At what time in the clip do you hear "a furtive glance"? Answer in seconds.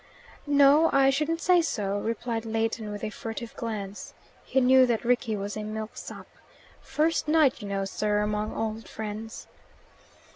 3.03-4.15